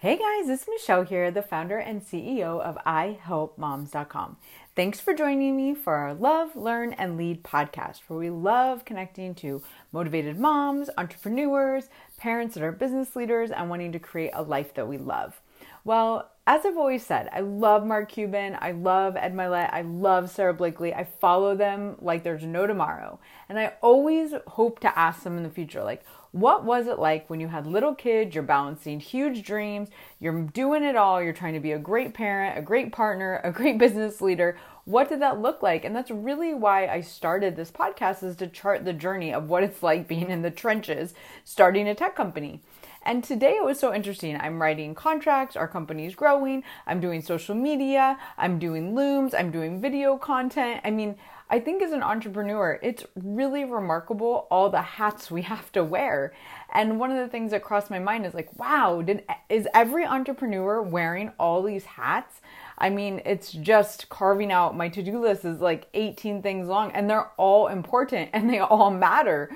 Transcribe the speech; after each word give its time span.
Hey 0.00 0.16
guys, 0.16 0.48
it's 0.48 0.68
Michelle 0.68 1.02
here, 1.02 1.28
the 1.32 1.42
founder 1.42 1.78
and 1.78 2.00
CEO 2.00 2.60
of 2.60 2.78
ihelpmoms.com. 2.86 4.36
Thanks 4.76 5.00
for 5.00 5.12
joining 5.12 5.56
me 5.56 5.74
for 5.74 5.96
our 5.96 6.14
Love, 6.14 6.54
Learn, 6.54 6.92
and 6.92 7.16
Lead 7.16 7.42
podcast, 7.42 8.02
where 8.06 8.20
we 8.20 8.30
love 8.30 8.84
connecting 8.84 9.34
to 9.34 9.60
motivated 9.90 10.38
moms, 10.38 10.88
entrepreneurs, 10.96 11.88
parents 12.16 12.54
that 12.54 12.62
are 12.62 12.70
business 12.70 13.16
leaders, 13.16 13.50
and 13.50 13.68
wanting 13.68 13.90
to 13.90 13.98
create 13.98 14.30
a 14.34 14.42
life 14.44 14.72
that 14.74 14.86
we 14.86 14.98
love. 14.98 15.40
Well, 15.84 16.30
as 16.46 16.64
I've 16.64 16.78
always 16.78 17.04
said, 17.04 17.28
I 17.32 17.40
love 17.40 17.84
Mark 17.84 18.08
Cuban, 18.08 18.56
I 18.58 18.72
love 18.72 19.16
Ed 19.16 19.34
Mylett, 19.34 19.70
I 19.72 19.82
love 19.82 20.30
Sara 20.30 20.54
Blakely. 20.54 20.94
I 20.94 21.04
follow 21.04 21.54
them 21.54 21.96
like 22.00 22.24
there's 22.24 22.44
no 22.44 22.66
tomorrow. 22.66 23.20
And 23.50 23.58
I 23.58 23.74
always 23.82 24.32
hope 24.46 24.80
to 24.80 24.98
ask 24.98 25.22
them 25.22 25.36
in 25.36 25.42
the 25.42 25.50
future, 25.50 25.84
like, 25.84 26.04
what 26.32 26.64
was 26.64 26.86
it 26.86 26.98
like 26.98 27.28
when 27.28 27.40
you 27.40 27.48
had 27.48 27.66
little 27.66 27.94
kids, 27.94 28.34
you're 28.34 28.44
balancing 28.44 29.00
huge 29.00 29.42
dreams, 29.42 29.88
you're 30.20 30.42
doing 30.42 30.84
it 30.84 30.96
all, 30.96 31.22
you're 31.22 31.32
trying 31.32 31.54
to 31.54 31.60
be 31.60 31.72
a 31.72 31.78
great 31.78 32.14
parent, 32.14 32.58
a 32.58 32.62
great 32.62 32.92
partner, 32.92 33.40
a 33.44 33.52
great 33.52 33.78
business 33.78 34.20
leader? 34.20 34.58
What 34.84 35.10
did 35.10 35.20
that 35.20 35.40
look 35.40 35.62
like? 35.62 35.84
And 35.84 35.94
that's 35.94 36.10
really 36.10 36.54
why 36.54 36.86
I 36.86 37.02
started 37.02 37.56
this 37.56 37.70
podcast 37.70 38.22
is 38.22 38.36
to 38.36 38.46
chart 38.46 38.86
the 38.86 38.94
journey 38.94 39.34
of 39.34 39.50
what 39.50 39.62
it's 39.62 39.82
like 39.82 40.08
being 40.08 40.30
in 40.30 40.40
the 40.40 40.50
trenches 40.50 41.12
starting 41.44 41.86
a 41.88 41.94
tech 41.94 42.16
company. 42.16 42.62
And 43.02 43.24
today 43.24 43.56
it 43.56 43.64
was 43.64 43.78
so 43.78 43.94
interesting. 43.94 44.36
I'm 44.36 44.60
writing 44.60 44.94
contracts, 44.94 45.56
our 45.56 45.68
company 45.68 46.06
is 46.06 46.14
growing, 46.14 46.62
I'm 46.86 47.00
doing 47.00 47.22
social 47.22 47.54
media, 47.54 48.18
I'm 48.36 48.58
doing 48.58 48.94
looms, 48.94 49.34
I'm 49.34 49.50
doing 49.50 49.80
video 49.80 50.16
content. 50.16 50.80
I 50.84 50.90
mean, 50.90 51.16
I 51.50 51.60
think 51.60 51.82
as 51.82 51.92
an 51.92 52.02
entrepreneur, 52.02 52.78
it's 52.82 53.06
really 53.16 53.64
remarkable 53.64 54.46
all 54.50 54.68
the 54.68 54.82
hats 54.82 55.30
we 55.30 55.42
have 55.54 55.72
to 55.72 55.82
wear. 55.82 56.34
And 56.72 57.00
one 57.00 57.10
of 57.10 57.16
the 57.16 57.28
things 57.28 57.52
that 57.52 57.62
crossed 57.62 57.90
my 57.90 57.98
mind 57.98 58.26
is 58.26 58.34
like, 58.34 58.56
wow, 58.58 59.00
did 59.00 59.24
is 59.48 59.66
every 59.72 60.04
entrepreneur 60.04 60.82
wearing 60.82 61.32
all 61.38 61.62
these 61.62 61.84
hats? 61.84 62.40
I 62.76 62.90
mean, 62.90 63.22
it's 63.24 63.52
just 63.52 64.08
carving 64.08 64.52
out 64.52 64.76
my 64.76 64.88
to-do 64.88 65.18
list 65.20 65.44
is 65.44 65.60
like 65.60 65.88
18 65.94 66.42
things 66.42 66.68
long 66.68 66.92
and 66.92 67.08
they're 67.08 67.30
all 67.36 67.68
important 67.68 68.30
and 68.34 68.50
they 68.50 68.58
all 68.58 68.90
matter. 68.90 69.50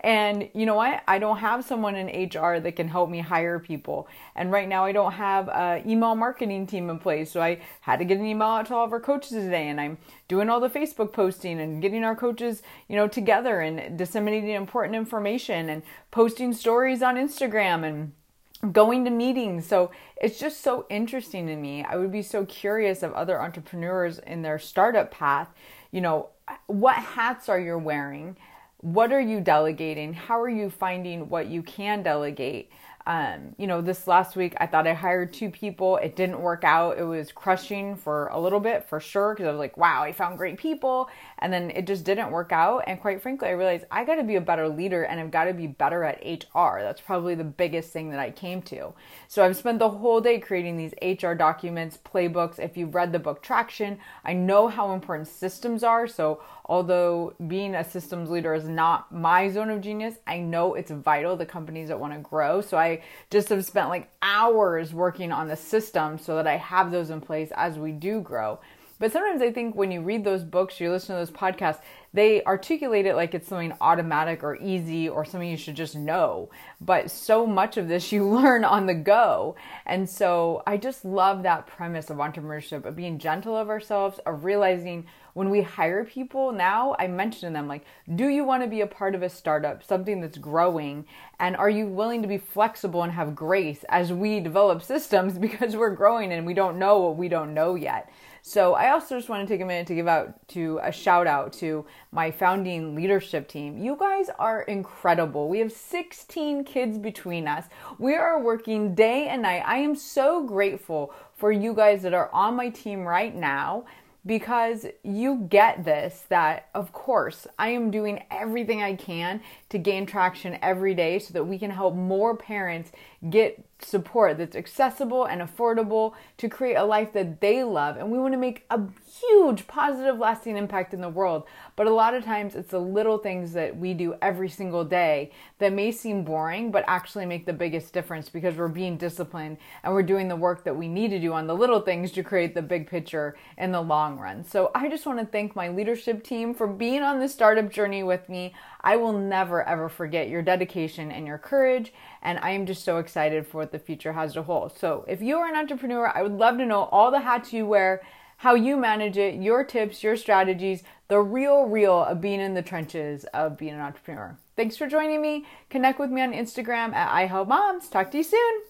And 0.00 0.48
you 0.54 0.64
know 0.64 0.76
what? 0.76 1.02
I 1.08 1.18
don't 1.18 1.38
have 1.38 1.64
someone 1.64 1.96
in 1.96 2.28
HR 2.28 2.60
that 2.60 2.76
can 2.76 2.88
help 2.88 3.10
me 3.10 3.20
hire 3.20 3.58
people. 3.58 4.08
And 4.36 4.52
right 4.52 4.68
now 4.68 4.84
I 4.84 4.92
don't 4.92 5.12
have 5.12 5.48
an 5.48 5.88
email 5.88 6.14
marketing 6.14 6.66
team 6.66 6.88
in 6.88 6.98
place. 6.98 7.32
So 7.32 7.42
I 7.42 7.60
had 7.80 7.98
to 7.98 8.04
get 8.04 8.18
an 8.18 8.26
email 8.26 8.48
out 8.48 8.66
to 8.66 8.74
all 8.74 8.84
of 8.84 8.92
our 8.92 9.00
coaches 9.00 9.30
today 9.30 9.68
and 9.68 9.80
I'm 9.80 9.98
doing 10.28 10.48
all 10.48 10.60
the 10.60 10.70
Facebook 10.70 11.12
posting 11.12 11.60
and 11.60 11.82
getting 11.82 12.04
our 12.04 12.14
coaches, 12.14 12.62
you 12.88 12.94
know, 12.94 13.08
together 13.08 13.60
and 13.60 13.98
disseminating 13.98 14.50
important 14.50 14.94
information 14.94 15.68
and 15.68 15.82
posting 16.10 16.52
stories 16.52 17.02
on 17.02 17.16
Instagram 17.16 17.84
and 17.84 18.72
going 18.72 19.04
to 19.04 19.10
meetings. 19.10 19.66
So 19.66 19.90
it's 20.20 20.38
just 20.38 20.62
so 20.62 20.86
interesting 20.88 21.46
to 21.46 21.56
me. 21.56 21.84
I 21.84 21.96
would 21.96 22.12
be 22.12 22.22
so 22.22 22.44
curious 22.44 23.02
of 23.02 23.12
other 23.14 23.40
entrepreneurs 23.40 24.18
in 24.18 24.42
their 24.42 24.58
startup 24.58 25.10
path, 25.10 25.48
you 25.90 26.00
know, 26.00 26.28
what 26.66 26.96
hats 26.96 27.48
are 27.48 27.60
you 27.60 27.78
wearing? 27.78 28.36
What 28.80 29.12
are 29.12 29.20
you 29.20 29.40
delegating? 29.40 30.12
How 30.12 30.40
are 30.40 30.48
you 30.48 30.70
finding 30.70 31.28
what 31.28 31.48
you 31.48 31.62
can 31.62 32.02
delegate? 32.02 32.70
Um, 33.08 33.54
you 33.56 33.66
know, 33.66 33.80
this 33.80 34.06
last 34.06 34.36
week 34.36 34.54
I 34.58 34.66
thought 34.66 34.86
I 34.86 34.92
hired 34.92 35.32
two 35.32 35.48
people. 35.48 35.96
It 35.96 36.14
didn't 36.14 36.42
work 36.42 36.62
out. 36.62 36.98
It 36.98 37.04
was 37.04 37.32
crushing 37.32 37.96
for 37.96 38.26
a 38.26 38.38
little 38.38 38.60
bit 38.60 38.86
for 38.86 39.00
sure 39.00 39.32
because 39.32 39.46
I 39.46 39.50
was 39.50 39.58
like, 39.58 39.78
wow, 39.78 40.02
I 40.02 40.12
found 40.12 40.36
great 40.36 40.58
people. 40.58 41.08
And 41.38 41.50
then 41.50 41.70
it 41.70 41.86
just 41.86 42.04
didn't 42.04 42.30
work 42.30 42.52
out. 42.52 42.84
And 42.86 43.00
quite 43.00 43.22
frankly, 43.22 43.48
I 43.48 43.52
realized 43.52 43.86
I 43.90 44.04
got 44.04 44.16
to 44.16 44.24
be 44.24 44.36
a 44.36 44.42
better 44.42 44.68
leader 44.68 45.04
and 45.04 45.18
I've 45.18 45.30
got 45.30 45.44
to 45.44 45.54
be 45.54 45.66
better 45.66 46.04
at 46.04 46.22
HR. 46.22 46.80
That's 46.80 47.00
probably 47.00 47.34
the 47.34 47.44
biggest 47.44 47.94
thing 47.94 48.10
that 48.10 48.20
I 48.20 48.30
came 48.30 48.60
to. 48.62 48.92
So 49.26 49.42
I've 49.42 49.56
spent 49.56 49.78
the 49.78 49.88
whole 49.88 50.20
day 50.20 50.38
creating 50.38 50.76
these 50.76 50.92
HR 51.00 51.32
documents, 51.32 51.96
playbooks. 51.96 52.58
If 52.58 52.76
you've 52.76 52.94
read 52.94 53.12
the 53.12 53.18
book 53.18 53.42
Traction, 53.42 54.00
I 54.22 54.34
know 54.34 54.68
how 54.68 54.92
important 54.92 55.28
systems 55.28 55.82
are. 55.82 56.06
So 56.06 56.42
although 56.66 57.32
being 57.46 57.74
a 57.74 57.84
systems 57.84 58.28
leader 58.28 58.52
is 58.52 58.68
not 58.68 59.10
my 59.10 59.48
zone 59.48 59.70
of 59.70 59.80
genius, 59.80 60.16
I 60.26 60.40
know 60.40 60.74
it's 60.74 60.90
vital 60.90 61.38
to 61.38 61.46
companies 61.46 61.88
that 61.88 61.98
want 61.98 62.12
to 62.12 62.18
grow. 62.18 62.60
So 62.60 62.76
I 62.76 62.97
just 63.30 63.48
have 63.48 63.64
spent 63.64 63.88
like 63.88 64.10
hours 64.22 64.92
working 64.92 65.32
on 65.32 65.48
the 65.48 65.56
system 65.56 66.18
so 66.18 66.36
that 66.36 66.46
I 66.46 66.56
have 66.56 66.90
those 66.90 67.10
in 67.10 67.20
place 67.20 67.50
as 67.56 67.78
we 67.78 67.92
do 67.92 68.20
grow. 68.20 68.58
But 68.98 69.12
sometimes 69.12 69.42
I 69.42 69.52
think 69.52 69.76
when 69.76 69.92
you 69.92 70.00
read 70.00 70.24
those 70.24 70.42
books, 70.42 70.80
you 70.80 70.90
listen 70.90 71.14
to 71.14 71.20
those 71.20 71.30
podcasts, 71.30 71.80
they 72.12 72.42
articulate 72.44 73.06
it 73.06 73.14
like 73.14 73.32
it's 73.32 73.46
something 73.46 73.72
automatic 73.80 74.42
or 74.42 74.56
easy 74.56 75.08
or 75.08 75.24
something 75.24 75.48
you 75.48 75.56
should 75.56 75.76
just 75.76 75.94
know. 75.94 76.50
But 76.80 77.10
so 77.10 77.46
much 77.46 77.76
of 77.76 77.86
this 77.86 78.10
you 78.12 78.28
learn 78.28 78.64
on 78.64 78.86
the 78.86 78.94
go. 78.94 79.54
And 79.86 80.08
so 80.08 80.62
I 80.66 80.76
just 80.76 81.04
love 81.04 81.44
that 81.44 81.66
premise 81.66 82.10
of 82.10 82.16
entrepreneurship, 82.16 82.84
of 82.84 82.96
being 82.96 83.18
gentle 83.18 83.56
of 83.56 83.68
ourselves, 83.68 84.18
of 84.26 84.44
realizing 84.44 85.06
when 85.38 85.50
we 85.50 85.62
hire 85.62 86.04
people 86.04 86.50
now, 86.50 86.96
I 86.98 87.06
mention 87.06 87.48
to 87.48 87.52
them, 87.52 87.68
like, 87.68 87.84
do 88.16 88.26
you 88.26 88.42
want 88.42 88.64
to 88.64 88.68
be 88.68 88.80
a 88.80 88.88
part 88.88 89.14
of 89.14 89.22
a 89.22 89.28
startup, 89.28 89.84
something 89.84 90.20
that's 90.20 90.36
growing? 90.36 91.04
And 91.38 91.54
are 91.54 91.70
you 91.70 91.86
willing 91.86 92.22
to 92.22 92.28
be 92.28 92.38
flexible 92.38 93.04
and 93.04 93.12
have 93.12 93.36
grace 93.36 93.84
as 93.88 94.12
we 94.12 94.40
develop 94.40 94.82
systems 94.82 95.38
because 95.38 95.76
we're 95.76 95.94
growing 95.94 96.32
and 96.32 96.44
we 96.44 96.54
don't 96.54 96.76
know 96.76 96.98
what 96.98 97.16
we 97.16 97.28
don't 97.28 97.54
know 97.54 97.76
yet? 97.76 98.10
So 98.42 98.74
I 98.74 98.90
also 98.90 99.16
just 99.16 99.28
want 99.28 99.46
to 99.46 99.54
take 99.54 99.60
a 99.60 99.64
minute 99.64 99.86
to 99.86 99.94
give 99.94 100.08
out 100.08 100.48
to 100.48 100.80
a 100.82 100.90
shout 100.90 101.28
out 101.28 101.52
to 101.54 101.86
my 102.10 102.32
founding 102.32 102.96
leadership 102.96 103.46
team. 103.46 103.78
You 103.78 103.94
guys 103.94 104.30
are 104.40 104.62
incredible. 104.62 105.48
We 105.48 105.60
have 105.60 105.70
16 105.70 106.64
kids 106.64 106.98
between 106.98 107.46
us. 107.46 107.66
We 108.00 108.16
are 108.16 108.42
working 108.42 108.96
day 108.96 109.28
and 109.28 109.42
night. 109.42 109.62
I 109.64 109.76
am 109.78 109.94
so 109.94 110.42
grateful 110.42 111.14
for 111.36 111.52
you 111.52 111.74
guys 111.74 112.02
that 112.02 112.12
are 112.12 112.28
on 112.32 112.56
my 112.56 112.70
team 112.70 113.04
right 113.04 113.36
now 113.36 113.84
because 114.28 114.84
you 115.02 115.46
get 115.48 115.86
this 115.86 116.24
that, 116.28 116.68
of 116.74 116.92
course, 116.92 117.46
I 117.58 117.70
am 117.70 117.90
doing 117.90 118.24
everything 118.30 118.82
I 118.82 118.94
can 118.94 119.40
to 119.70 119.78
gain 119.78 120.04
traction 120.04 120.58
every 120.60 120.94
day 120.94 121.18
so 121.18 121.32
that 121.32 121.44
we 121.44 121.58
can 121.58 121.70
help 121.70 121.94
more 121.94 122.36
parents 122.36 122.92
get 123.30 123.64
support 123.80 124.38
that's 124.38 124.56
accessible 124.56 125.24
and 125.24 125.40
affordable 125.40 126.14
to 126.36 126.48
create 126.48 126.74
a 126.74 126.84
life 126.84 127.12
that 127.12 127.40
they 127.40 127.62
love. 127.62 127.96
And 127.96 128.10
we 128.10 128.18
want 128.18 128.34
to 128.34 128.38
make 128.38 128.64
a 128.70 128.80
huge 129.20 129.66
positive, 129.66 130.18
lasting 130.18 130.56
impact 130.56 130.92
in 130.92 131.00
the 131.00 131.08
world. 131.08 131.44
But 131.76 131.86
a 131.86 131.94
lot 131.94 132.14
of 132.14 132.24
times 132.24 132.54
it's 132.54 132.70
the 132.70 132.80
little 132.80 133.18
things 133.18 133.52
that 133.52 133.76
we 133.76 133.94
do 133.94 134.16
every 134.20 134.48
single 134.48 134.84
day 134.84 135.30
that 135.58 135.72
may 135.72 135.92
seem 135.92 136.24
boring, 136.24 136.70
but 136.70 136.84
actually 136.86 137.24
make 137.24 137.46
the 137.46 137.52
biggest 137.52 137.92
difference 137.92 138.28
because 138.28 138.56
we're 138.56 138.68
being 138.68 138.96
disciplined 138.96 139.58
and 139.82 139.94
we're 139.94 140.02
doing 140.02 140.28
the 140.28 140.36
work 140.36 140.64
that 140.64 140.76
we 140.76 140.88
need 140.88 141.10
to 141.10 141.20
do 141.20 141.32
on 141.32 141.46
the 141.46 141.54
little 141.54 141.80
things 141.80 142.10
to 142.12 142.22
create 142.22 142.54
the 142.54 142.62
big 142.62 142.88
picture 142.88 143.36
in 143.56 143.72
the 143.72 143.82
long 144.18 144.24
run. 144.24 144.44
So 144.44 144.70
I 144.74 144.88
just 144.88 145.06
want 145.06 145.18
to 145.18 145.26
thank 145.26 145.54
my 145.54 145.68
leadership 145.68 146.22
team 146.22 146.54
for 146.54 146.66
being 146.66 147.02
on 147.02 147.20
this 147.20 147.32
startup 147.32 147.70
journey 147.70 148.02
with 148.02 148.28
me. 148.28 148.54
I 148.80 148.96
will 148.96 149.12
never 149.12 149.66
ever 149.66 149.88
forget 149.88 150.28
your 150.28 150.42
dedication 150.42 151.10
and 151.10 151.26
your 151.26 151.38
courage. 151.38 151.92
And 152.22 152.38
I 152.38 152.50
am 152.50 152.66
just 152.66 152.84
so 152.84 152.98
excited 152.98 153.46
for 153.46 153.58
what 153.58 153.72
the 153.72 153.78
future 153.78 154.12
has 154.12 154.34
to 154.34 154.42
hold. 154.42 154.76
So 154.76 155.04
if 155.08 155.22
you 155.22 155.36
are 155.36 155.48
an 155.48 155.56
entrepreneur, 155.56 156.12
I 156.14 156.22
would 156.22 156.32
love 156.32 156.58
to 156.58 156.66
know 156.66 156.84
all 156.84 157.10
the 157.10 157.20
hats 157.20 157.52
you 157.52 157.66
wear, 157.66 158.02
how 158.38 158.54
you 158.54 158.76
manage 158.76 159.16
it, 159.16 159.40
your 159.40 159.64
tips, 159.64 160.02
your 160.02 160.16
strategies, 160.16 160.82
the 161.08 161.20
real, 161.20 161.64
real 161.64 162.04
of 162.04 162.20
being 162.20 162.40
in 162.40 162.54
the 162.54 162.62
trenches 162.62 163.24
of 163.34 163.56
being 163.56 163.74
an 163.74 163.80
entrepreneur. 163.80 164.36
Thanks 164.56 164.76
for 164.76 164.86
joining 164.86 165.22
me. 165.22 165.46
Connect 165.70 165.98
with 165.98 166.10
me 166.10 166.20
on 166.22 166.32
Instagram 166.32 166.92
at 166.92 167.28
iHelpMoms. 167.28 167.90
Talk 167.90 168.10
to 168.10 168.18
you 168.18 168.24
soon. 168.24 168.67